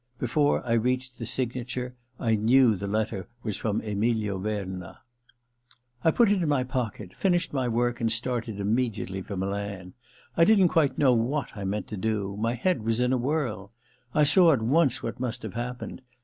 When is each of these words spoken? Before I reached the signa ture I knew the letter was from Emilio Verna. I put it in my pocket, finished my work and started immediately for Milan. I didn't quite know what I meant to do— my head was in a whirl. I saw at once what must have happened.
Before 0.17 0.65
I 0.65 0.73
reached 0.73 1.19
the 1.19 1.27
signa 1.27 1.63
ture 1.63 1.93
I 2.19 2.33
knew 2.33 2.73
the 2.73 2.87
letter 2.87 3.27
was 3.43 3.55
from 3.57 3.81
Emilio 3.81 4.39
Verna. 4.39 5.01
I 6.03 6.09
put 6.09 6.31
it 6.31 6.41
in 6.41 6.49
my 6.49 6.63
pocket, 6.63 7.13
finished 7.13 7.53
my 7.53 7.67
work 7.67 8.01
and 8.01 8.11
started 8.11 8.59
immediately 8.59 9.21
for 9.21 9.37
Milan. 9.37 9.93
I 10.35 10.43
didn't 10.43 10.69
quite 10.69 10.97
know 10.97 11.13
what 11.13 11.55
I 11.55 11.65
meant 11.65 11.85
to 11.89 11.97
do— 11.97 12.35
my 12.39 12.55
head 12.55 12.81
was 12.83 12.99
in 12.99 13.13
a 13.13 13.17
whirl. 13.17 13.73
I 14.15 14.23
saw 14.23 14.51
at 14.53 14.63
once 14.63 15.03
what 15.03 15.19
must 15.19 15.43
have 15.43 15.53
happened. 15.53 16.01